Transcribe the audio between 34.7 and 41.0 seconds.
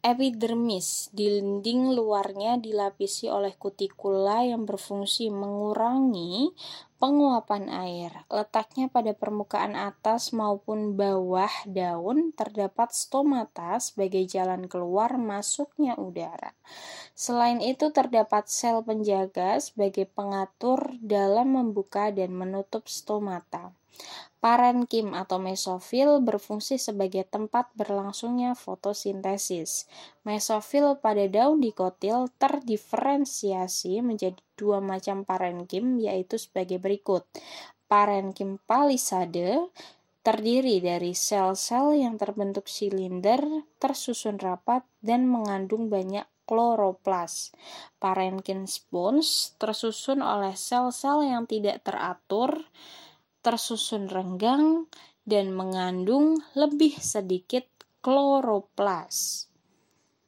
macam parenkim yaitu sebagai berikut. Parenkim palisade terdiri